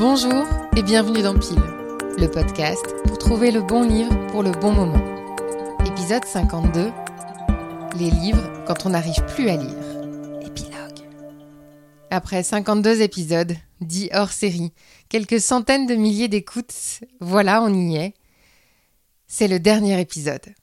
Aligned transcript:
Bonjour 0.00 0.46
et 0.78 0.82
bienvenue 0.82 1.20
dans 1.20 1.38
Pile, 1.38 1.60
le 2.16 2.26
podcast 2.26 2.82
pour 3.04 3.18
trouver 3.18 3.50
le 3.50 3.60
bon 3.60 3.82
livre 3.82 4.28
pour 4.28 4.42
le 4.42 4.50
bon 4.50 4.72
moment. 4.72 5.04
Épisode 5.84 6.24
52 6.24 6.90
Les 7.98 8.10
livres 8.10 8.50
quand 8.66 8.86
on 8.86 8.90
n'arrive 8.90 9.22
plus 9.26 9.50
à 9.50 9.58
lire. 9.58 10.40
Épilogue. 10.40 11.06
Après 12.08 12.42
52 12.42 13.02
épisodes, 13.02 13.54
dits 13.82 14.08
hors 14.14 14.32
série, 14.32 14.72
quelques 15.10 15.38
centaines 15.38 15.86
de 15.86 15.96
milliers 15.96 16.28
d'écoutes, 16.28 16.72
voilà, 17.20 17.62
on 17.62 17.68
y 17.74 17.96
est. 17.96 18.14
C'est 19.26 19.48
le 19.48 19.60
dernier 19.60 20.00
épisode. 20.00 20.54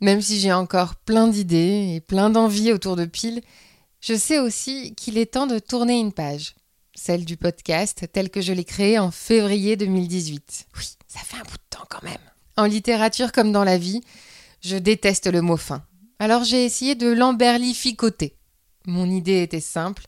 Même 0.00 0.22
si 0.22 0.40
j'ai 0.40 0.54
encore 0.54 0.96
plein 0.96 1.28
d'idées 1.28 1.92
et 1.96 2.00
plein 2.00 2.30
d'envies 2.30 2.72
autour 2.72 2.96
de 2.96 3.04
Pile, 3.04 3.42
je 4.00 4.14
sais 4.14 4.38
aussi 4.38 4.94
qu'il 4.94 5.18
est 5.18 5.34
temps 5.34 5.46
de 5.46 5.58
tourner 5.58 6.00
une 6.00 6.14
page 6.14 6.54
celle 6.98 7.24
du 7.24 7.36
podcast 7.36 8.06
tel 8.12 8.28
que 8.28 8.40
je 8.40 8.52
l'ai 8.52 8.64
créé 8.64 8.98
en 8.98 9.10
février 9.10 9.76
2018. 9.76 10.66
Oui, 10.76 10.84
ça 11.06 11.20
fait 11.20 11.36
un 11.36 11.44
bout 11.44 11.56
de 11.56 11.62
temps 11.70 11.86
quand 11.88 12.02
même. 12.02 12.18
En 12.56 12.64
littérature 12.64 13.30
comme 13.30 13.52
dans 13.52 13.64
la 13.64 13.78
vie, 13.78 14.02
je 14.60 14.76
déteste 14.76 15.28
le 15.28 15.40
mot 15.40 15.56
fin. 15.56 15.84
Alors 16.18 16.42
j'ai 16.42 16.64
essayé 16.64 16.96
de 16.96 17.06
l'emberlificoter. 17.06 18.36
Mon 18.86 19.08
idée 19.08 19.42
était 19.42 19.60
simple, 19.60 20.06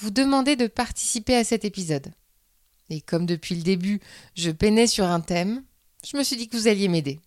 vous 0.00 0.10
demander 0.10 0.56
de 0.56 0.66
participer 0.66 1.36
à 1.36 1.44
cet 1.44 1.64
épisode. 1.64 2.12
Et 2.90 3.00
comme 3.00 3.26
depuis 3.26 3.54
le 3.54 3.62
début, 3.62 4.00
je 4.34 4.50
peinais 4.50 4.88
sur 4.88 5.04
un 5.04 5.20
thème, 5.20 5.62
je 6.04 6.16
me 6.16 6.24
suis 6.24 6.36
dit 6.36 6.48
que 6.48 6.56
vous 6.56 6.68
alliez 6.68 6.88
m'aider. 6.88 7.20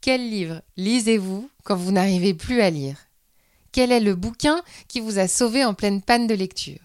Quel 0.00 0.30
livre 0.30 0.62
lisez-vous 0.76 1.50
quand 1.64 1.76
vous 1.76 1.90
n'arrivez 1.90 2.32
plus 2.32 2.60
à 2.60 2.70
lire? 2.70 2.96
Quel 3.72 3.90
est 3.90 4.00
le 4.00 4.14
bouquin 4.14 4.62
qui 4.86 5.00
vous 5.00 5.18
a 5.18 5.26
sauvé 5.26 5.64
en 5.64 5.74
pleine 5.74 6.00
panne 6.00 6.28
de 6.28 6.34
lecture? 6.34 6.83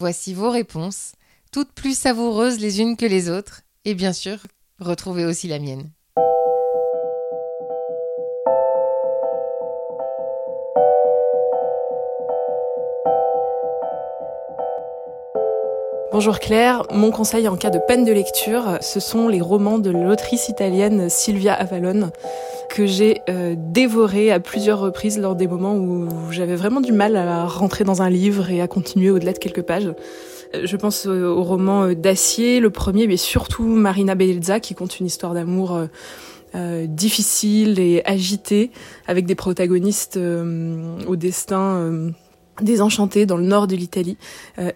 Voici 0.00 0.32
vos 0.32 0.50
réponses, 0.50 1.12
toutes 1.52 1.72
plus 1.72 1.94
savoureuses 1.94 2.58
les 2.58 2.80
unes 2.80 2.96
que 2.96 3.04
les 3.04 3.28
autres, 3.28 3.64
et 3.84 3.92
bien 3.92 4.14
sûr, 4.14 4.38
retrouvez 4.78 5.26
aussi 5.26 5.46
la 5.46 5.58
mienne. 5.58 5.90
Bonjour 16.12 16.40
Claire, 16.40 16.82
mon 16.92 17.12
conseil 17.12 17.46
en 17.46 17.56
cas 17.56 17.70
de 17.70 17.78
peine 17.78 18.04
de 18.04 18.10
lecture, 18.10 18.78
ce 18.80 18.98
sont 18.98 19.28
les 19.28 19.40
romans 19.40 19.78
de 19.78 19.90
l'autrice 19.90 20.48
italienne 20.48 21.08
Silvia 21.08 21.54
Avalone 21.54 22.10
que 22.68 22.84
j'ai 22.84 23.20
euh, 23.28 23.54
dévoré 23.56 24.32
à 24.32 24.40
plusieurs 24.40 24.80
reprises 24.80 25.20
lors 25.20 25.36
des 25.36 25.46
moments 25.46 25.76
où 25.76 26.08
j'avais 26.32 26.56
vraiment 26.56 26.80
du 26.80 26.92
mal 26.92 27.14
à 27.14 27.46
rentrer 27.46 27.84
dans 27.84 28.02
un 28.02 28.10
livre 28.10 28.50
et 28.50 28.60
à 28.60 28.66
continuer 28.66 29.10
au-delà 29.10 29.32
de 29.32 29.38
quelques 29.38 29.62
pages. 29.62 29.92
Euh, 30.54 30.62
je 30.64 30.76
pense 30.76 31.06
au 31.06 31.44
roman 31.44 31.84
euh, 31.84 31.94
d'Acier, 31.94 32.58
le 32.58 32.70
premier, 32.70 33.06
mais 33.06 33.16
surtout 33.16 33.64
Marina 33.64 34.16
Bellezza 34.16 34.58
qui 34.58 34.74
compte 34.74 34.98
une 34.98 35.06
histoire 35.06 35.34
d'amour 35.34 35.80
difficile 36.88 37.78
et 37.78 38.02
agité, 38.04 38.72
avec 39.06 39.24
des 39.24 39.36
protagonistes 39.36 40.18
au 40.18 41.14
destin 41.14 42.12
désenchanté 42.62 43.26
dans 43.26 43.36
le 43.36 43.44
nord 43.44 43.66
de 43.66 43.76
l'Italie, 43.76 44.16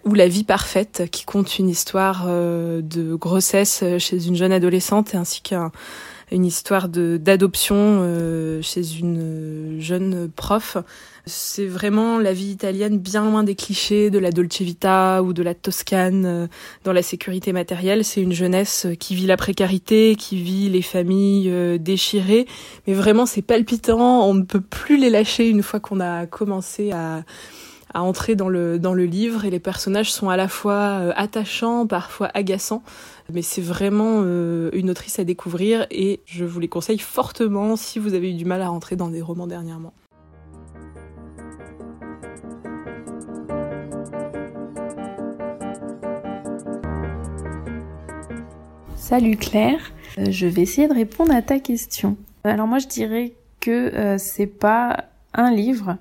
ou 0.03 0.13
La 0.13 0.27
vie 0.27 0.43
parfaite, 0.43 1.03
qui 1.11 1.25
compte 1.25 1.59
une 1.59 1.69
histoire 1.69 2.27
de 2.27 3.15
grossesse 3.15 3.83
chez 3.99 4.27
une 4.27 4.35
jeune 4.35 4.51
adolescente 4.51 5.15
ainsi 5.15 5.41
qu'un 5.41 5.71
une 6.31 6.45
histoire 6.45 6.89
de 6.89 7.17
d'adoption 7.17 7.75
euh, 7.77 8.61
chez 8.61 8.97
une 8.97 9.77
jeune 9.79 10.29
prof. 10.29 10.77
C'est 11.27 11.65
vraiment 11.65 12.19
la 12.19 12.33
vie 12.33 12.51
italienne 12.51 12.99
bien 12.99 13.25
loin 13.25 13.43
des 13.43 13.55
clichés 13.55 14.09
de 14.11 14.19
la 14.19 14.31
Dolce 14.31 14.61
Vita 14.61 15.23
ou 15.23 15.33
de 15.33 15.41
la 15.41 15.55
Toscane 15.55 16.25
euh, 16.25 16.47
dans 16.83 16.93
la 16.93 17.01
sécurité 17.01 17.51
matérielle. 17.53 18.03
C'est 18.03 18.21
une 18.21 18.33
jeunesse 18.33 18.87
qui 18.99 19.15
vit 19.15 19.25
la 19.25 19.37
précarité, 19.37 20.15
qui 20.15 20.41
vit 20.41 20.69
les 20.69 20.81
familles 20.81 21.49
euh, 21.49 21.77
déchirées. 21.77 22.47
Mais 22.87 22.93
vraiment, 22.93 23.25
c'est 23.25 23.41
palpitant. 23.41 24.27
On 24.27 24.33
ne 24.33 24.43
peut 24.43 24.61
plus 24.61 24.97
les 24.97 25.09
lâcher 25.09 25.49
une 25.49 25.63
fois 25.63 25.79
qu'on 25.79 25.99
a 25.99 26.25
commencé 26.25 26.91
à 26.91 27.23
à 27.95 28.03
entrer 28.03 28.35
dans 28.35 28.49
le 28.49 29.05
livre 29.05 29.45
et 29.45 29.49
les 29.49 29.59
personnages 29.59 30.11
sont 30.11 30.29
à 30.29 30.35
la 30.35 30.49
fois 30.49 31.13
attachants, 31.15 31.87
parfois 31.87 32.29
agaçants. 32.33 32.83
Mais 33.31 33.41
c'est 33.41 33.61
vraiment 33.61 34.21
euh, 34.21 34.69
une 34.73 34.89
autrice 34.89 35.17
à 35.17 35.23
découvrir 35.23 35.87
et 35.89 36.19
je 36.25 36.43
vous 36.43 36.59
les 36.59 36.67
conseille 36.67 36.99
fortement 36.99 37.77
si 37.77 37.97
vous 37.97 38.13
avez 38.13 38.31
eu 38.31 38.33
du 38.33 38.43
mal 38.43 38.61
à 38.61 38.67
rentrer 38.67 38.97
dans 38.97 39.07
des 39.07 39.21
romans 39.21 39.47
dernièrement. 39.47 39.93
Salut 48.95 49.37
Claire, 49.37 49.79
euh, 50.17 50.25
je 50.31 50.47
vais 50.47 50.63
essayer 50.63 50.89
de 50.89 50.93
répondre 50.93 51.33
à 51.33 51.41
ta 51.41 51.59
question. 51.59 52.17
Alors 52.43 52.67
moi 52.67 52.79
je 52.79 52.87
dirais 52.87 53.35
que 53.61 53.95
euh, 53.95 54.17
c'est 54.17 54.47
pas 54.47 55.05
un 55.33 55.51
livre 55.51 55.97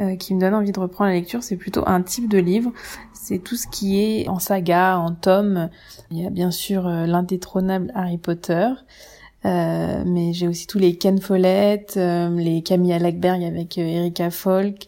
euh, 0.00 0.16
qui 0.16 0.34
me 0.34 0.40
donne 0.40 0.54
envie 0.54 0.70
de 0.70 0.78
reprendre 0.78 1.10
la 1.10 1.16
lecture, 1.16 1.42
c'est 1.42 1.56
plutôt 1.56 1.82
un 1.86 2.02
type 2.02 2.28
de 2.28 2.38
livre. 2.38 2.72
C'est 3.12 3.38
tout 3.38 3.56
ce 3.56 3.66
qui 3.66 4.00
est 4.00 4.28
en 4.28 4.38
saga, 4.38 4.96
en 4.96 5.12
tome. 5.12 5.70
Il 6.10 6.22
y 6.22 6.26
a 6.26 6.30
bien 6.30 6.52
sûr 6.52 6.86
euh, 6.86 7.06
l'indétrônable 7.06 7.90
Harry 7.94 8.16
Potter, 8.16 8.68
euh, 9.44 10.04
mais 10.06 10.32
j'ai 10.32 10.46
aussi 10.46 10.66
tous 10.68 10.78
les 10.78 10.96
Ken 10.96 11.20
Follett, 11.20 11.96
les 11.96 12.62
Camilla 12.62 12.98
Lackberg 13.00 13.42
avec 13.42 13.76
Erika 13.76 14.30
Folk, 14.30 14.86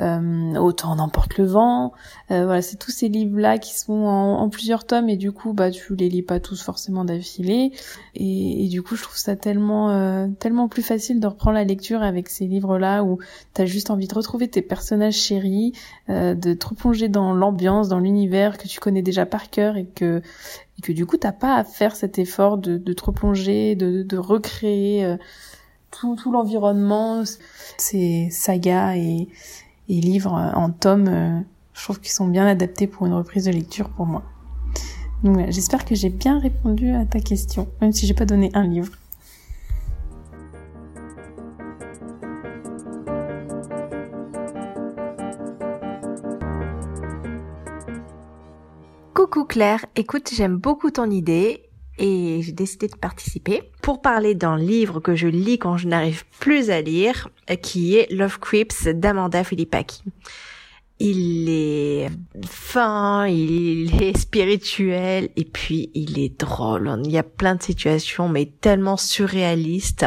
euh, 0.00 0.54
Autant 0.56 0.96
n'emporte 0.96 1.38
le 1.38 1.44
vent. 1.44 1.92
Euh, 2.30 2.44
voilà, 2.44 2.62
c'est 2.62 2.76
tous 2.76 2.90
ces 2.90 3.08
livres-là 3.08 3.58
qui 3.58 3.78
sont 3.78 3.92
en, 3.92 4.48
plusieurs 4.48 4.84
tomes 4.84 5.08
et 5.08 5.16
du 5.16 5.32
coup, 5.32 5.52
bah, 5.52 5.70
tu 5.70 5.94
les 5.94 6.08
lis 6.08 6.22
pas 6.22 6.40
tous 6.40 6.62
forcément 6.62 7.04
d'affilée. 7.04 7.72
Et, 8.14 8.68
du 8.68 8.82
coup, 8.82 8.96
je 8.96 9.02
trouve 9.02 9.16
ça 9.16 9.36
tellement, 9.36 9.90
euh, 9.90 10.28
tellement 10.38 10.68
plus 10.68 10.82
facile 10.82 11.20
de 11.20 11.26
reprendre 11.26 11.54
la 11.54 11.64
lecture 11.64 12.02
avec 12.02 12.28
ces 12.28 12.46
livres-là 12.46 13.02
où 13.04 13.18
t'as 13.52 13.66
juste 13.66 13.90
envie 13.90 14.08
de 14.08 14.14
retrouver 14.14 14.48
tes 14.48 14.62
personnages 14.62 15.14
chéris, 15.14 15.72
euh, 16.10 16.34
de 16.34 16.54
te 16.54 16.68
replonger 16.68 17.08
dans 17.08 17.32
l'ambiance, 17.32 17.88
dans 17.88 17.98
l'univers 17.98 18.58
que 18.58 18.66
tu 18.68 18.80
connais 18.80 19.02
déjà 19.02 19.26
par 19.26 19.50
cœur 19.50 19.76
et 19.76 19.86
que, 19.86 20.22
et 20.78 20.82
que 20.82 20.92
du 20.92 21.06
coup, 21.06 21.16
t'as 21.16 21.32
pas 21.32 21.56
à 21.56 21.64
faire 21.64 21.94
cet 21.96 22.18
effort 22.18 22.58
de, 22.58 22.78
de 22.78 22.92
te 22.92 23.04
replonger, 23.04 23.74
de, 23.74 24.02
de 24.02 24.16
recréer 24.16 25.04
euh, 25.04 25.16
tout, 25.90 26.16
tout 26.16 26.32
l'environnement, 26.32 27.22
ces 27.78 28.28
sagas 28.30 28.96
et, 28.96 29.28
et 29.88 30.00
livres 30.00 30.32
en 30.32 30.70
tomes, 30.70 31.08
euh, 31.08 31.40
je 31.72 31.82
trouve 31.82 32.00
qu'ils 32.00 32.12
sont 32.12 32.26
bien 32.26 32.46
adaptés 32.46 32.86
pour 32.86 33.06
une 33.06 33.12
reprise 33.14 33.44
de 33.44 33.50
lecture 33.50 33.88
pour 33.90 34.06
moi. 34.06 34.22
Donc 35.22 35.50
j'espère 35.50 35.84
que 35.84 35.94
j'ai 35.94 36.10
bien 36.10 36.38
répondu 36.38 36.90
à 36.90 37.04
ta 37.04 37.20
question, 37.20 37.68
même 37.80 37.92
si 37.92 38.06
j'ai 38.06 38.14
pas 38.14 38.26
donné 38.26 38.50
un 38.54 38.66
livre. 38.66 38.92
Coucou 49.14 49.44
Claire, 49.44 49.86
écoute, 49.96 50.30
j'aime 50.34 50.56
beaucoup 50.56 50.90
ton 50.90 51.10
idée 51.10 51.63
et 51.98 52.40
j'ai 52.42 52.52
décidé 52.52 52.88
de 52.88 52.96
participer 52.96 53.62
pour 53.82 54.02
parler 54.02 54.34
d'un 54.34 54.56
livre 54.56 55.00
que 55.00 55.14
je 55.14 55.28
lis 55.28 55.58
quand 55.58 55.76
je 55.76 55.86
n'arrive 55.86 56.24
plus 56.40 56.70
à 56.70 56.80
lire, 56.80 57.28
qui 57.62 57.96
est 57.96 58.10
Love 58.10 58.38
Creeps 58.40 58.88
d'Amanda 58.88 59.44
Filippaki. 59.44 60.02
Il 61.00 61.48
est 61.48 62.08
fin, 62.46 63.26
il 63.26 64.02
est 64.02 64.16
spirituel 64.18 65.28
et 65.36 65.44
puis 65.44 65.90
il 65.94 66.18
est 66.18 66.40
drôle. 66.40 67.00
Il 67.04 67.10
y 67.10 67.18
a 67.18 67.24
plein 67.24 67.56
de 67.56 67.62
situations 67.62 68.28
mais 68.28 68.46
tellement 68.46 68.96
surréalistes 68.96 70.06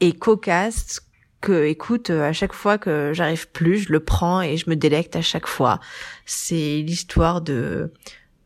et 0.00 0.12
cocasses 0.12 1.00
que, 1.40 1.66
écoute, 1.66 2.10
à 2.10 2.32
chaque 2.32 2.54
fois 2.54 2.78
que 2.78 3.12
j'arrive 3.12 3.50
plus, 3.50 3.80
je 3.80 3.92
le 3.92 4.00
prends 4.00 4.40
et 4.40 4.56
je 4.56 4.70
me 4.70 4.76
délecte 4.76 5.14
à 5.14 5.20
chaque 5.20 5.46
fois. 5.46 5.78
C'est 6.24 6.78
l'histoire 6.78 7.42
de 7.42 7.92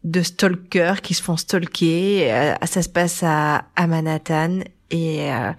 de 0.04 0.22
stalkers 0.22 1.00
qui 1.00 1.14
se 1.14 1.22
font 1.22 1.36
stalker. 1.36 2.32
Euh, 2.32 2.54
ça 2.64 2.82
se 2.82 2.88
passe 2.88 3.22
à, 3.22 3.64
à 3.76 3.86
Manhattan 3.86 4.60
et 4.90 5.32
euh, 5.32 5.52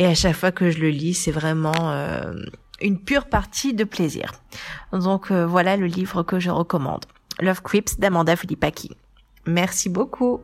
et 0.00 0.06
à 0.06 0.14
chaque 0.14 0.36
fois 0.36 0.52
que 0.52 0.70
je 0.70 0.78
le 0.78 0.90
lis, 0.90 1.14
c'est 1.14 1.32
vraiment 1.32 1.72
euh, 1.76 2.32
une 2.80 3.00
pure 3.00 3.26
partie 3.26 3.74
de 3.74 3.82
plaisir. 3.82 4.32
Donc 4.92 5.32
voilà 5.32 5.76
le 5.76 5.86
livre 5.86 6.22
que 6.22 6.38
je 6.38 6.50
recommande. 6.50 7.04
Love 7.40 7.62
Creeps 7.62 7.98
d'Amanda 7.98 8.36
Filippaki. 8.36 8.92
Merci 9.46 9.88
beaucoup. 9.88 10.40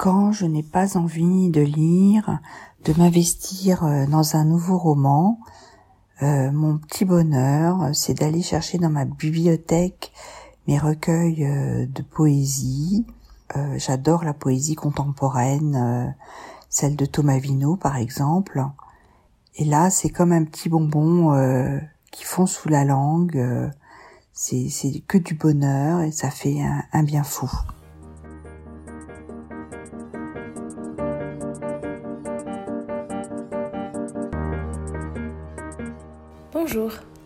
Quand 0.00 0.32
je 0.32 0.46
n'ai 0.46 0.62
pas 0.62 0.96
envie 0.96 1.50
de 1.50 1.60
lire, 1.60 2.40
de 2.86 2.94
m'investir 2.94 3.84
euh, 3.84 4.06
dans 4.06 4.34
un 4.34 4.46
nouveau 4.46 4.78
roman. 4.78 5.38
Euh, 6.22 6.50
mon 6.50 6.78
petit 6.78 7.04
bonheur, 7.04 7.90
c'est 7.92 8.14
d'aller 8.14 8.40
chercher 8.40 8.78
dans 8.78 8.88
ma 8.88 9.04
bibliothèque 9.04 10.10
mes 10.66 10.78
recueils 10.78 11.44
euh, 11.44 11.84
de 11.84 12.00
poésie. 12.00 13.04
J'adore 13.76 14.24
la 14.24 14.32
poésie 14.32 14.74
contemporaine, 14.74 16.14
celle 16.70 16.96
de 16.96 17.04
Thomas 17.04 17.38
Vino 17.38 17.76
par 17.76 17.96
exemple. 17.96 18.64
Et 19.56 19.66
là, 19.66 19.90
c'est 19.90 20.08
comme 20.08 20.32
un 20.32 20.44
petit 20.44 20.70
bonbon 20.70 21.34
euh, 21.34 21.78
qui 22.10 22.24
fond 22.24 22.46
sous 22.46 22.70
la 22.70 22.84
langue. 22.84 23.36
Euh, 23.36 23.68
c'est 24.32 24.70
que 25.06 25.18
du 25.18 25.34
bonheur 25.34 26.00
et 26.00 26.12
ça 26.12 26.30
fait 26.30 26.62
un 26.92 27.02
bien 27.02 27.22
fou. 27.22 27.50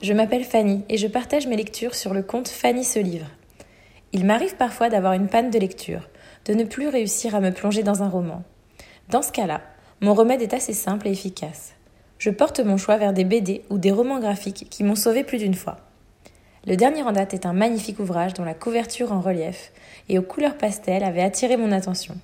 Je 0.05 0.13
m'appelle 0.13 0.45
Fanny 0.45 0.83
et 0.91 0.99
je 0.99 1.07
partage 1.07 1.47
mes 1.47 1.57
lectures 1.57 1.95
sur 1.95 2.13
le 2.13 2.23
compte 2.23 2.49
Fanny 2.49 2.85
se 2.85 2.99
livre. 2.99 3.31
Il 4.13 4.27
m'arrive 4.27 4.55
parfois 4.57 4.91
d'avoir 4.91 5.15
une 5.15 5.29
panne 5.29 5.51
de 5.51 5.59
lecture, 5.59 6.11
de 6.45 6.53
ne 6.53 6.65
plus 6.65 6.89
réussir 6.89 7.35
à 7.35 7.41
me 7.41 7.51
plonger 7.51 7.83
dans 7.83 8.03
un 8.03 8.11
roman. 8.11 8.43
Dans 9.09 9.23
ce 9.23 9.33
cas-là, 9.33 9.63
mon 10.03 10.13
remède 10.13 10.43
est 10.43 10.53
assez 10.53 10.75
simple 10.75 11.09
et 11.09 11.13
efficace. 11.13 11.73
Je 12.19 12.29
porte 12.29 12.61
mon 12.61 12.77
choix 12.77 12.99
vers 12.99 13.15
des 13.15 13.25
BD 13.25 13.63
ou 13.71 13.79
des 13.79 13.93
romans 13.93 14.21
graphiques 14.21 14.67
qui 14.69 14.85
m'ont 14.85 14.95
sauvé 14.95 15.25
plus 15.25 15.39
d'une 15.39 15.55
fois. 15.55 15.79
Le 16.67 16.77
dernier 16.77 17.03
en 17.03 17.13
date 17.13 17.33
est 17.33 17.47
un 17.47 17.55
magnifique 17.55 17.99
ouvrage 17.99 18.35
dont 18.35 18.45
la 18.45 18.53
couverture 18.53 19.11
en 19.11 19.23
relief 19.23 19.73
et 20.11 20.19
aux 20.19 20.23
couleurs 20.23 20.59
pastel 20.59 21.03
avait 21.03 21.23
attiré 21.23 21.57
mon 21.57 21.73
attention. 21.73 22.15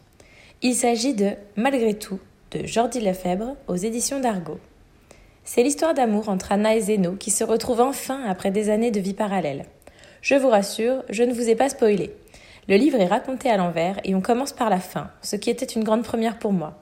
Il 0.60 0.74
s'agit 0.74 1.14
de 1.14 1.30
Malgré 1.56 1.94
tout 1.94 2.20
de 2.50 2.66
Jordi 2.66 3.00
Lefebvre 3.00 3.56
aux 3.68 3.76
éditions 3.76 4.20
d'Argo. 4.20 4.58
C'est 5.44 5.62
l'histoire 5.62 5.94
d'amour 5.94 6.28
entre 6.28 6.52
Anna 6.52 6.76
et 6.76 6.80
Zeno 6.80 7.12
qui 7.12 7.30
se 7.30 7.44
retrouvent 7.44 7.80
enfin 7.80 8.22
après 8.28 8.50
des 8.50 8.70
années 8.70 8.90
de 8.90 9.00
vie 9.00 9.14
parallèle. 9.14 9.64
Je 10.22 10.34
vous 10.34 10.48
rassure, 10.48 11.02
je 11.08 11.22
ne 11.22 11.32
vous 11.32 11.48
ai 11.48 11.54
pas 11.54 11.68
spoilé. 11.68 12.14
Le 12.68 12.76
livre 12.76 13.00
est 13.00 13.06
raconté 13.06 13.50
à 13.50 13.56
l'envers 13.56 13.98
et 14.04 14.14
on 14.14 14.20
commence 14.20 14.52
par 14.52 14.70
la 14.70 14.80
fin, 14.80 15.10
ce 15.22 15.36
qui 15.36 15.50
était 15.50 15.64
une 15.64 15.82
grande 15.82 16.04
première 16.04 16.38
pour 16.38 16.52
moi. 16.52 16.78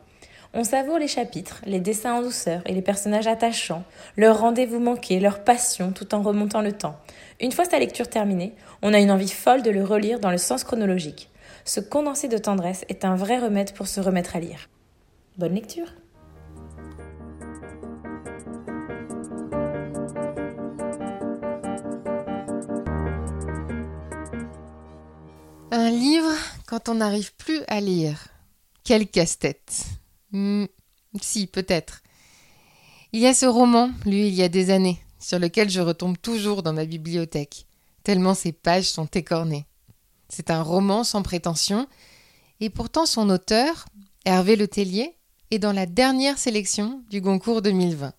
On 0.54 0.64
savoure 0.64 0.98
les 0.98 1.08
chapitres, 1.08 1.60
les 1.66 1.78
dessins 1.78 2.14
en 2.14 2.22
douceur 2.22 2.62
et 2.66 2.74
les 2.74 2.82
personnages 2.82 3.26
attachants, 3.26 3.84
leur 4.16 4.40
rendez-vous 4.40 4.80
manqué, 4.80 5.20
leur 5.20 5.44
passion 5.44 5.92
tout 5.92 6.14
en 6.14 6.22
remontant 6.22 6.62
le 6.62 6.72
temps. 6.72 6.96
Une 7.40 7.52
fois 7.52 7.64
sa 7.64 7.78
lecture 7.78 8.08
terminée, 8.08 8.54
on 8.82 8.94
a 8.94 8.98
une 8.98 9.10
envie 9.10 9.28
folle 9.28 9.62
de 9.62 9.70
le 9.70 9.84
relire 9.84 10.20
dans 10.20 10.30
le 10.30 10.38
sens 10.38 10.64
chronologique. 10.64 11.28
Ce 11.64 11.80
condensé 11.80 12.28
de 12.28 12.38
tendresse 12.38 12.84
est 12.88 13.04
un 13.04 13.14
vrai 13.14 13.38
remède 13.38 13.72
pour 13.72 13.88
se 13.88 14.00
remettre 14.00 14.36
à 14.36 14.40
lire. 14.40 14.68
Bonne 15.36 15.54
lecture 15.54 15.92
Un 25.88 25.92
livre 25.92 26.34
quand 26.66 26.90
on 26.90 26.96
n'arrive 26.96 27.34
plus 27.36 27.62
à 27.66 27.80
lire. 27.80 28.28
Quel 28.84 29.08
casse-tête. 29.08 29.86
Hmm, 30.32 30.66
si, 31.18 31.46
peut-être. 31.46 32.02
Il 33.12 33.20
y 33.20 33.26
a 33.26 33.32
ce 33.32 33.46
roman, 33.46 33.90
lu 34.04 34.18
il 34.26 34.34
y 34.34 34.42
a 34.42 34.50
des 34.50 34.68
années, 34.68 35.00
sur 35.18 35.38
lequel 35.38 35.70
je 35.70 35.80
retombe 35.80 36.18
toujours 36.20 36.62
dans 36.62 36.74
ma 36.74 36.84
bibliothèque, 36.84 37.66
tellement 38.02 38.34
ses 38.34 38.52
pages 38.52 38.90
sont 38.90 39.06
écornées. 39.06 39.64
C'est 40.28 40.50
un 40.50 40.60
roman 40.60 41.04
sans 41.04 41.22
prétention, 41.22 41.88
et 42.60 42.68
pourtant 42.68 43.06
son 43.06 43.30
auteur, 43.30 43.86
Hervé 44.26 44.56
Letellier, 44.56 45.16
est 45.50 45.58
dans 45.58 45.72
la 45.72 45.86
dernière 45.86 46.36
sélection 46.36 47.02
du 47.08 47.22
Goncourt 47.22 47.62
2020. 47.62 48.12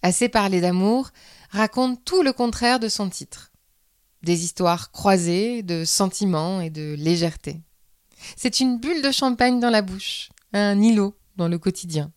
Assez 0.00 0.30
parler 0.30 0.62
d'amour 0.62 1.10
raconte 1.50 2.02
tout 2.06 2.22
le 2.22 2.32
contraire 2.32 2.80
de 2.80 2.88
son 2.88 3.10
titre 3.10 3.49
des 4.22 4.44
histoires 4.44 4.90
croisées 4.90 5.62
de 5.62 5.84
sentiments 5.84 6.60
et 6.60 6.70
de 6.70 6.94
légèreté. 6.98 7.60
C'est 8.36 8.60
une 8.60 8.78
bulle 8.78 9.02
de 9.02 9.10
champagne 9.10 9.60
dans 9.60 9.70
la 9.70 9.82
bouche, 9.82 10.30
un 10.52 10.80
îlot 10.80 11.16
dans 11.36 11.48
le 11.48 11.58
quotidien. 11.58 12.12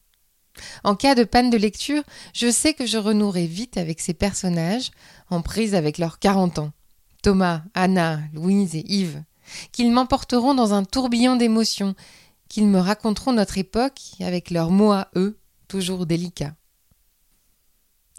En 0.83 0.95
cas 0.95 1.15
de 1.15 1.23
panne 1.23 1.49
de 1.49 1.57
lecture, 1.57 2.03
je 2.33 2.51
sais 2.51 2.73
que 2.73 2.85
je 2.85 2.97
renouerai 2.97 3.47
vite 3.47 3.77
avec 3.77 3.99
ces 3.99 4.13
personnages, 4.13 4.91
en 5.29 5.41
prise 5.41 5.75
avec 5.75 5.97
leurs 5.97 6.19
quarante 6.19 6.59
ans. 6.59 6.71
Thomas, 7.23 7.63
Anna, 7.73 8.19
Louise 8.33 8.75
et 8.75 8.85
Yves, 8.87 9.23
qu'ils 9.71 9.91
m'emporteront 9.91 10.53
dans 10.53 10.73
un 10.73 10.83
tourbillon 10.83 11.37
d'émotions, 11.37 11.95
qu'ils 12.49 12.67
me 12.67 12.79
raconteront 12.79 13.33
notre 13.33 13.57
époque 13.57 14.01
avec 14.19 14.51
leurs 14.51 14.71
mots 14.71 14.91
à 14.91 15.09
eux, 15.15 15.39
toujours 15.67 16.05
délicats. 16.05 16.55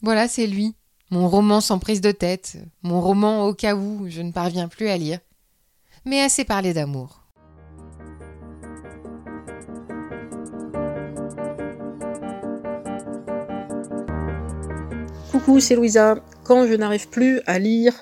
Voilà, 0.02 0.26
c'est 0.26 0.46
lui, 0.46 0.74
mon 1.10 1.28
roman 1.28 1.60
sans 1.60 1.78
prise 1.78 2.00
de 2.00 2.10
tête, 2.10 2.56
mon 2.82 3.00
roman 3.00 3.46
au 3.46 3.54
cas 3.54 3.74
où 3.74 4.06
je 4.08 4.22
ne 4.22 4.32
parviens 4.32 4.68
plus 4.68 4.88
à 4.88 4.96
lire. 4.96 5.18
Mais 6.04 6.20
assez 6.20 6.44
parlé 6.44 6.72
d'amour. 6.74 7.20
Coucou, 15.30 15.60
c'est 15.60 15.76
Louisa. 15.76 16.16
Quand 16.44 16.66
je 16.66 16.74
n'arrive 16.74 17.08
plus 17.08 17.40
à 17.46 17.58
lire 17.58 17.94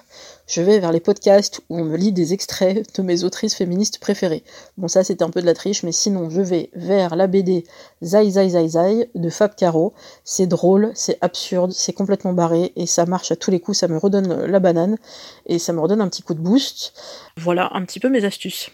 je 0.49 0.61
vais 0.61 0.81
vers 0.81 0.93
les 0.93 1.01
podcasts 1.01 1.61
où 1.71 1.79
on 1.79 1.85
me 1.85 1.97
lit 1.97 2.13
des 2.13 2.35
extraits 2.35 2.95
de 2.95 3.03
mes 3.03 3.25
autrices 3.25 3.55
féministes 3.55 3.99
préférées. 3.99 4.43
Bon, 4.77 4.89
ça 4.89 5.05
c'était 5.05 5.23
un 5.23 5.31
peu 5.31 5.41
de 5.41 5.47
la 5.47 5.55
triche, 5.55 5.83
mais 5.83 5.93
sinon 5.93 6.29
je 6.29 6.43
vais 6.43 6.69
vers 6.75 7.17
la 7.17 7.27
BD 7.27 7.65
Zai 8.03 8.31
Zai 8.31 8.51
Zai 8.51 8.69
Zai 8.69 9.11
de 9.15 9.31
Fab 9.31 9.55
Caro. 9.55 9.95
C'est 10.25 10.47
drôle, 10.47 10.91
c'est 10.95 11.17
absurde, 11.21 11.73
c'est 11.73 11.93
complètement 11.93 12.33
barré 12.33 12.73
et 12.77 12.87
ça 12.87 13.07
marche 13.07 13.31
à 13.31 13.37
tous 13.37 13.51
les 13.51 13.61
coups, 13.61 13.79
ça 13.79 13.89
me 13.89 13.97
redonne 13.97 14.45
la 14.45 14.61
banane 14.61 14.99
et 15.47 15.59
ça 15.59 15.73
me 15.73 15.81
redonne 15.81 16.01
un 16.01 16.09
petit 16.09 16.23
coup 16.23 16.35
de 16.35 16.41
boost. 16.41 16.93
Voilà 17.37 17.71
un 17.73 17.85
petit 17.85 18.01
peu 18.01 18.11
mes 18.11 18.25
astuces. 18.25 18.71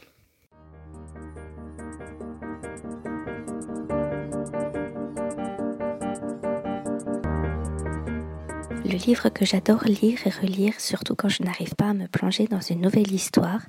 Le 8.88 8.96
livre 8.96 9.28
que 9.28 9.44
j'adore 9.44 9.84
lire 9.84 10.18
et 10.26 10.30
relire, 10.30 10.80
surtout 10.80 11.14
quand 11.14 11.28
je 11.28 11.42
n'arrive 11.42 11.74
pas 11.74 11.90
à 11.90 11.94
me 11.94 12.06
plonger 12.06 12.46
dans 12.46 12.62
une 12.62 12.80
nouvelle 12.80 13.12
histoire, 13.12 13.60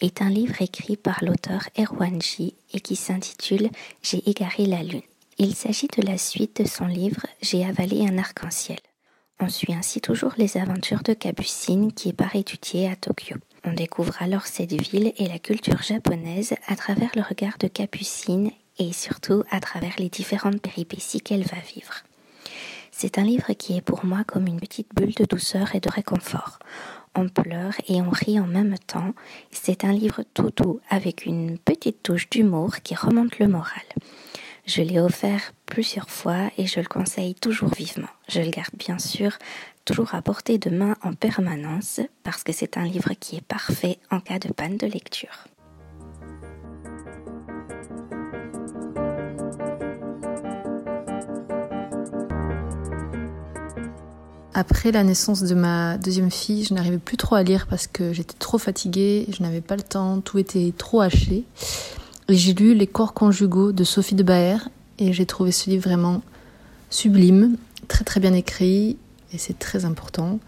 est 0.00 0.22
un 0.22 0.30
livre 0.30 0.62
écrit 0.62 0.96
par 0.96 1.18
l'auteur 1.24 1.62
Erwan 1.76 2.22
J 2.22 2.54
et 2.72 2.78
qui 2.78 2.94
s'intitule 2.94 3.70
J'ai 4.02 4.22
égaré 4.30 4.66
la 4.66 4.84
lune. 4.84 5.02
Il 5.36 5.56
s'agit 5.56 5.88
de 5.88 6.06
la 6.06 6.16
suite 6.16 6.62
de 6.62 6.68
son 6.68 6.86
livre 6.86 7.26
J'ai 7.42 7.64
avalé 7.64 8.06
un 8.06 8.18
arc-en-ciel. 8.18 8.78
On 9.40 9.48
suit 9.48 9.72
ainsi 9.72 10.00
toujours 10.00 10.34
les 10.38 10.56
aventures 10.56 11.02
de 11.02 11.12
Capucine 11.12 11.92
qui 11.92 12.12
part 12.12 12.36
étudier 12.36 12.88
à 12.88 12.94
Tokyo. 12.94 13.34
On 13.64 13.72
découvre 13.72 14.14
alors 14.22 14.46
cette 14.46 14.80
ville 14.80 15.12
et 15.16 15.26
la 15.26 15.40
culture 15.40 15.82
japonaise 15.82 16.54
à 16.68 16.76
travers 16.76 17.10
le 17.16 17.22
regard 17.22 17.58
de 17.58 17.66
Capucine 17.66 18.52
et 18.78 18.92
surtout 18.92 19.42
à 19.50 19.58
travers 19.58 19.94
les 19.98 20.08
différentes 20.08 20.60
péripéties 20.60 21.20
qu'elle 21.20 21.42
va 21.42 21.58
vivre. 21.74 22.04
C'est 23.00 23.16
un 23.18 23.22
livre 23.22 23.52
qui 23.52 23.76
est 23.76 23.80
pour 23.80 24.04
moi 24.04 24.24
comme 24.26 24.48
une 24.48 24.58
petite 24.58 24.88
bulle 24.92 25.14
de 25.14 25.24
douceur 25.24 25.76
et 25.76 25.78
de 25.78 25.88
réconfort. 25.88 26.58
On 27.14 27.28
pleure 27.28 27.74
et 27.86 28.02
on 28.02 28.10
rit 28.10 28.40
en 28.40 28.46
même 28.48 28.76
temps. 28.76 29.14
C'est 29.52 29.84
un 29.84 29.92
livre 29.92 30.24
tout 30.34 30.50
doux 30.50 30.80
avec 30.90 31.24
une 31.24 31.58
petite 31.58 32.02
touche 32.02 32.28
d'humour 32.28 32.78
qui 32.82 32.96
remonte 32.96 33.38
le 33.38 33.46
moral. 33.46 33.84
Je 34.66 34.82
l'ai 34.82 34.98
offert 34.98 35.52
plusieurs 35.64 36.10
fois 36.10 36.50
et 36.58 36.66
je 36.66 36.80
le 36.80 36.86
conseille 36.86 37.36
toujours 37.36 37.72
vivement. 37.72 38.08
Je 38.28 38.40
le 38.40 38.50
garde 38.50 38.74
bien 38.76 38.98
sûr 38.98 39.30
toujours 39.84 40.16
à 40.16 40.20
portée 40.20 40.58
de 40.58 40.70
main 40.70 40.96
en 41.04 41.12
permanence 41.12 42.00
parce 42.24 42.42
que 42.42 42.52
c'est 42.52 42.78
un 42.78 42.84
livre 42.84 43.12
qui 43.20 43.36
est 43.36 43.46
parfait 43.46 43.98
en 44.10 44.18
cas 44.18 44.40
de 44.40 44.52
panne 44.52 44.76
de 44.76 44.88
lecture. 44.88 45.46
Après 54.58 54.90
la 54.90 55.04
naissance 55.04 55.44
de 55.44 55.54
ma 55.54 55.98
deuxième 55.98 56.32
fille, 56.32 56.64
je 56.64 56.74
n'arrivais 56.74 56.98
plus 56.98 57.16
trop 57.16 57.36
à 57.36 57.44
lire 57.44 57.68
parce 57.68 57.86
que 57.86 58.12
j'étais 58.12 58.34
trop 58.36 58.58
fatiguée, 58.58 59.24
je 59.28 59.40
n'avais 59.40 59.60
pas 59.60 59.76
le 59.76 59.82
temps, 59.82 60.20
tout 60.20 60.36
était 60.36 60.74
trop 60.76 61.00
haché. 61.00 61.44
Et 62.28 62.34
j'ai 62.34 62.54
lu 62.54 62.74
Les 62.74 62.88
corps 62.88 63.14
conjugaux 63.14 63.70
de 63.70 63.84
Sophie 63.84 64.16
de 64.16 64.24
Baer 64.24 64.68
et 64.98 65.12
j'ai 65.12 65.26
trouvé 65.26 65.52
ce 65.52 65.70
livre 65.70 65.84
vraiment 65.84 66.22
sublime, 66.90 67.56
très 67.86 68.02
très 68.02 68.18
bien 68.18 68.32
écrit 68.32 68.96
et 69.32 69.38
c'est 69.38 69.56
très 69.60 69.84
important. 69.84 70.40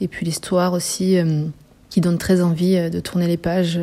Et 0.00 0.06
puis 0.06 0.24
l'histoire 0.24 0.72
aussi 0.72 1.18
euh, 1.18 1.46
qui 1.90 2.00
donne 2.00 2.18
très 2.18 2.42
envie 2.42 2.76
euh, 2.76 2.88
de 2.88 3.00
tourner 3.00 3.26
les 3.26 3.36
pages, 3.36 3.80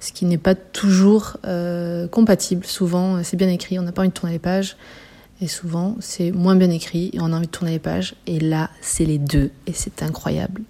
ce 0.00 0.12
qui 0.12 0.26
n'est 0.26 0.36
pas 0.36 0.54
toujours 0.54 1.38
euh, 1.46 2.08
compatible. 2.08 2.66
Souvent 2.66 3.24
c'est 3.24 3.38
bien 3.38 3.48
écrit, 3.48 3.78
on 3.78 3.82
n'a 3.84 3.92
pas 3.92 4.02
envie 4.02 4.10
de 4.10 4.14
tourner 4.14 4.34
les 4.34 4.38
pages 4.38 4.76
et 5.40 5.46
souvent, 5.46 5.96
c'est 6.00 6.32
moins 6.32 6.56
bien 6.56 6.70
écrit 6.70 7.10
et 7.12 7.20
on 7.20 7.26
a 7.26 7.36
envie 7.36 7.46
de 7.46 7.52
tourner 7.52 7.72
les 7.72 7.78
pages. 7.78 8.14
Et 8.26 8.40
là, 8.40 8.70
c'est 8.80 9.04
les 9.04 9.18
deux 9.18 9.50
et 9.66 9.72
c'est 9.72 10.02
incroyable. 10.02 10.62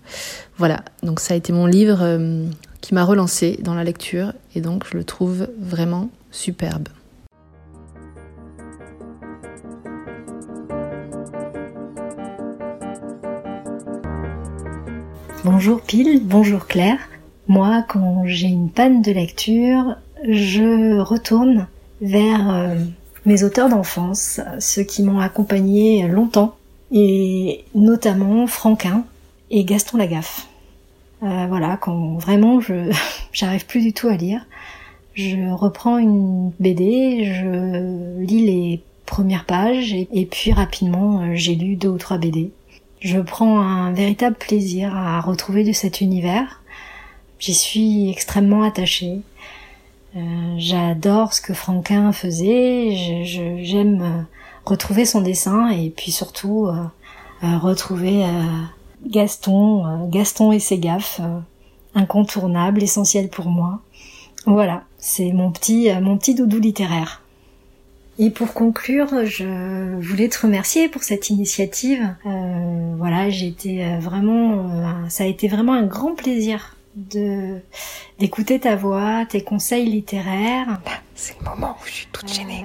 Voilà, 0.58 0.84
donc 1.02 1.20
ça 1.20 1.34
a 1.34 1.36
été 1.36 1.52
mon 1.52 1.66
livre 1.66 1.98
euh, 2.02 2.46
qui 2.80 2.94
m'a 2.94 3.04
relancé 3.04 3.58
dans 3.62 3.74
la 3.74 3.84
lecture 3.84 4.32
et 4.54 4.60
donc 4.60 4.84
je 4.90 4.96
le 4.96 5.04
trouve 5.04 5.48
vraiment 5.58 6.10
superbe. 6.30 6.88
Bonjour 15.44 15.80
Pile, 15.80 16.20
bonjour 16.22 16.66
Claire. 16.66 16.98
Moi, 17.46 17.82
quand 17.88 18.24
j'ai 18.26 18.48
une 18.48 18.68
panne 18.68 19.00
de 19.00 19.12
lecture, 19.12 19.96
je 20.28 21.00
retourne 21.00 21.68
vers 22.02 22.50
euh, 22.50 22.74
mes 23.28 23.44
auteurs 23.44 23.68
d'enfance, 23.68 24.40
ceux 24.58 24.82
qui 24.82 25.02
m'ont 25.02 25.20
accompagné 25.20 26.08
longtemps, 26.08 26.56
et 26.90 27.64
notamment 27.74 28.46
Franquin 28.46 29.04
et 29.50 29.64
Gaston 29.64 29.98
Lagaffe. 29.98 30.48
Euh, 31.22 31.46
voilà, 31.46 31.76
quand 31.76 32.16
vraiment 32.16 32.60
je 32.60 32.90
j'arrive 33.32 33.66
plus 33.66 33.82
du 33.82 33.92
tout 33.92 34.08
à 34.08 34.16
lire, 34.16 34.46
je 35.14 35.52
reprends 35.52 35.98
une 35.98 36.52
BD, 36.58 37.24
je 37.24 38.22
lis 38.22 38.46
les 38.46 38.82
premières 39.04 39.44
pages 39.44 39.92
et, 39.94 40.26
puis 40.26 40.52
rapidement 40.52 41.22
euh, 41.22 41.34
j'ai 41.34 41.54
lu 41.54 41.76
deux 41.76 41.88
ou 41.88 41.98
trois 41.98 42.18
BD. 42.18 42.50
Je 43.00 43.18
prends 43.20 43.60
un 43.60 43.92
véritable 43.92 44.36
plaisir 44.36 44.94
à 44.96 45.20
retrouver 45.20 45.64
de 45.64 45.72
cet 45.72 46.00
univers. 46.00 46.62
J'y 47.38 47.54
suis 47.54 48.10
extrêmement 48.10 48.62
attachée. 48.62 49.20
Euh, 50.16 50.54
j'adore 50.56 51.32
ce 51.32 51.40
que 51.40 51.54
Franquin 51.54 52.12
faisait. 52.12 53.24
J'aime 53.24 54.02
euh, 54.02 54.22
retrouver 54.64 55.04
son 55.04 55.20
dessin 55.20 55.68
et 55.70 55.90
puis 55.90 56.10
surtout 56.10 56.68
retrouver 57.42 58.24
Gaston, 59.06 60.08
Gaston 60.08 60.52
et 60.52 60.58
ses 60.58 60.78
gaffes, 60.78 61.20
incontournable, 61.94 62.82
essentiel 62.82 63.28
pour 63.28 63.46
moi. 63.46 63.80
Voilà, 64.44 64.84
c'est 64.98 65.32
mon 65.32 65.52
petit, 65.52 65.88
mon 66.02 66.18
petit 66.18 66.34
doudou 66.34 66.58
littéraire. 66.58 67.22
Et 68.20 68.30
pour 68.30 68.52
conclure, 68.52 69.24
je 69.26 69.96
voulais 70.00 70.28
te 70.28 70.40
remercier 70.40 70.88
pour 70.88 71.04
cette 71.04 71.30
initiative. 71.30 72.16
Euh, 72.26 72.94
voilà, 72.98 73.30
j'ai 73.30 73.46
été 73.46 73.84
euh, 73.84 74.00
vraiment, 74.00 74.70
euh, 74.70 75.08
ça 75.08 75.22
a 75.22 75.26
été 75.28 75.46
vraiment 75.46 75.74
un 75.74 75.86
grand 75.86 76.16
plaisir 76.16 76.76
de 77.10 77.60
d'écouter 78.18 78.60
ta 78.60 78.76
voix, 78.76 79.24
tes 79.26 79.42
conseils 79.42 79.86
littéraires. 79.86 80.80
C'est 81.14 81.36
le 81.38 81.44
moment 81.48 81.76
où 81.80 81.86
je 81.86 81.92
suis 81.92 82.08
toute 82.12 82.32
gênée. 82.32 82.64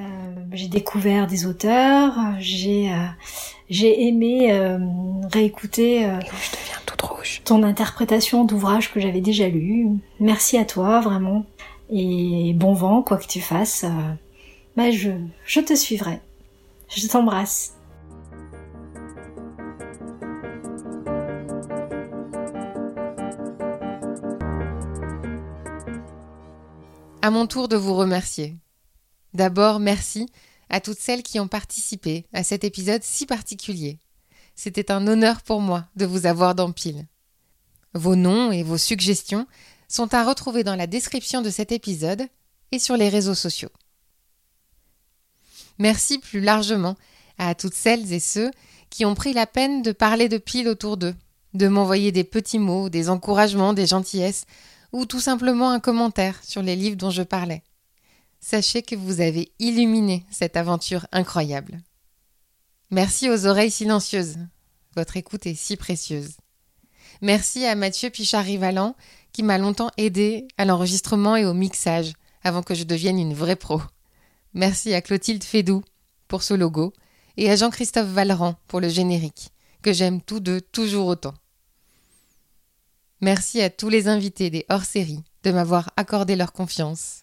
j'ai 0.52 0.68
découvert 0.68 1.28
des 1.28 1.46
auteurs, 1.46 2.14
j'ai 2.40 2.92
j'ai 3.70 4.08
aimé 4.08 4.52
réécouter 5.32 6.02
je 6.02 6.52
deviens 6.52 6.80
toute 6.86 7.02
rouge. 7.02 7.42
ton 7.46 7.64
interprétation 7.64 8.46
d'ouvrages 8.46 8.92
que 8.92 9.00
j'avais 9.00 9.22
déjà 9.22 9.48
lus. 9.48 9.88
Merci 10.20 10.58
à 10.58 10.66
toi 10.66 11.02
vraiment 11.02 11.46
et 11.90 12.54
bon 12.56 12.74
vent 12.74 13.02
quoi 13.02 13.18
que 13.18 13.28
tu 13.28 13.42
fasses 13.42 13.86
bah 14.76 14.92
je, 14.92 15.12
je 15.46 15.60
te 15.60 15.76
suivrai. 15.76 16.20
Je 16.90 17.08
t'embrasse. 17.08 17.76
À 27.24 27.32
mon 27.32 27.48
tour 27.48 27.70
de 27.70 27.78
vous 27.78 27.96
remercier. 27.96 28.58
D'abord, 29.34 29.80
merci 29.80 30.28
à 30.70 30.82
toutes 30.82 31.00
celles 31.00 31.24
qui 31.24 31.40
ont 31.40 31.48
participé 31.48 32.26
à 32.34 32.44
cet 32.44 32.66
épisode 32.66 33.02
si 33.02 33.26
particulier. 33.26 33.98
C'était 34.56 34.92
un 34.92 35.08
honneur 35.08 35.42
pour 35.42 35.62
moi 35.62 35.86
de 35.96 36.06
vous 36.06 36.26
avoir 36.26 36.54
dans 36.54 36.74
pile. 36.74 37.08
Vos 37.94 38.18
noms 38.18 38.52
et 38.52 38.62
vos 38.62 38.78
suggestions 38.78 39.48
sont 39.88 40.14
à 40.14 40.26
retrouver 40.26 40.66
dans 40.66 40.76
la 40.76 40.86
description 40.86 41.42
de 41.42 41.50
cet 41.50 41.72
épisode 41.72 42.28
et 42.74 42.80
sur 42.80 42.98
les 42.98 43.08
réseaux 43.08 43.36
sociaux. 43.36 43.72
Merci 45.80 46.20
plus 46.20 46.42
largement 46.42 46.98
à 47.38 47.56
toutes 47.56 47.74
celles 47.74 48.12
et 48.12 48.20
ceux 48.20 48.52
qui 48.90 49.06
ont 49.06 49.16
pris 49.16 49.32
la 49.32 49.48
peine 49.48 49.82
de 49.82 49.94
parler 49.94 50.28
de 50.28 50.38
pile 50.38 50.68
autour 50.68 50.98
d'eux, 50.98 51.16
de 51.54 51.70
m'envoyer 51.70 52.12
des 52.12 52.26
petits 52.26 52.60
mots, 52.60 52.90
des 52.90 53.10
encouragements, 53.10 53.72
des 53.72 53.88
gentillesses, 53.88 54.46
ou 54.94 55.06
tout 55.06 55.20
simplement 55.20 55.72
un 55.72 55.80
commentaire 55.80 56.40
sur 56.44 56.62
les 56.62 56.76
livres 56.76 56.96
dont 56.96 57.10
je 57.10 57.24
parlais. 57.24 57.64
Sachez 58.40 58.84
que 58.84 58.96
vous 58.96 59.20
avez 59.20 59.52
illuminé 59.60 60.26
cette 60.32 60.56
aventure 60.56 61.08
incroyable. 61.12 61.82
Merci 62.92 63.30
aux 63.30 63.48
oreilles 63.48 63.72
silencieuses. 63.72 64.38
Votre 64.96 65.18
écoute 65.18 65.48
est 65.48 65.56
si 65.56 65.76
précieuse. 65.76 66.38
Merci 67.22 67.66
à 67.66 67.76
Mathieu 67.76 68.10
Pichard-Rivalan 68.10 68.96
qui 69.32 69.44
m'a 69.44 69.58
longtemps 69.58 69.90
aidé 69.98 70.48
à 70.58 70.66
l'enregistrement 70.66 71.36
et 71.36 71.46
au 71.46 71.54
mixage 71.54 72.14
avant 72.44 72.62
que 72.62 72.76
je 72.76 72.84
devienne 72.84 73.20
une 73.20 73.34
vraie 73.34 73.56
pro. 73.56 73.82
Merci 74.54 74.94
à 74.94 75.02
Clotilde 75.02 75.44
Fédou 75.44 75.84
pour 76.28 76.44
ce 76.44 76.54
logo 76.54 76.94
et 77.38 77.50
à 77.50 77.56
Jean-Christophe 77.56 78.08
Valran 78.08 78.56
pour 78.68 78.80
le 78.80 78.90
générique, 78.90 79.50
que 79.82 79.94
j'aime 79.94 80.22
tous 80.22 80.40
deux 80.40 80.62
toujours 80.62 81.08
autant. 81.08 81.34
Merci 83.24 83.62
à 83.62 83.70
tous 83.70 83.88
les 83.88 84.10
invités 84.10 84.50
des 84.50 84.66
hors-séries 84.68 85.24
de 85.44 85.52
m'avoir 85.52 85.92
accordé 85.96 86.36
leur 86.36 86.52
confiance. 86.52 87.22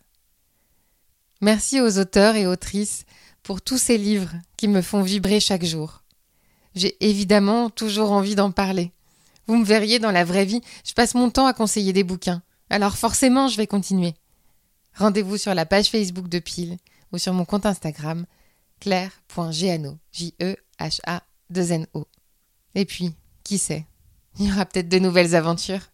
Merci 1.43 1.83
aux 1.83 1.99
auteurs 1.99 2.37
et 2.37 2.47
autrices 2.47 3.05
pour 3.43 3.61
tous 3.61 3.77
ces 3.77 3.99
livres 3.99 4.33
qui 4.57 4.67
me 4.67 4.81
font 4.81 5.03
vibrer 5.03 5.41
chaque 5.41 5.67
jour. 5.67 6.03
J'ai 6.75 6.97
évidemment 7.07 7.69
toujours 7.69 8.13
envie 8.13 8.35
d'en 8.35 8.51
parler. 8.51 8.93
Vous 9.47 9.59
me 9.59 9.65
verriez 9.67 9.99
dans 9.99 10.11
la 10.11 10.25
vraie 10.25 10.47
vie, 10.47 10.63
je 10.87 10.95
passe 10.95 11.15
mon 11.15 11.29
temps 11.29 11.45
à 11.45 11.53
conseiller 11.53 11.93
des 11.93 12.03
bouquins. 12.03 12.41
Alors 12.71 12.97
forcément, 12.97 13.49
je 13.49 13.59
vais 13.59 13.67
continuer. 13.67 14.15
Rendez-vous 14.95 15.37
sur 15.37 15.53
la 15.53 15.67
page 15.67 15.91
Facebook 15.91 16.29
de 16.29 16.39
Pile 16.39 16.79
ou 17.13 17.19
sur 17.19 17.35
mon 17.35 17.45
compte 17.45 17.67
Instagram 17.67 18.25
claire.gano, 18.81 19.99
J-E-H-A-2-N-O. 20.13 22.07
Et 22.75 22.87
puis, 22.87 23.13
qui 23.45 23.59
sait, 23.59 23.85
il 24.39 24.49
y 24.49 24.53
aura 24.53 24.65
peut-être 24.65 24.89
de 24.89 24.99
nouvelles 24.99 25.35
aventures. 25.35 25.90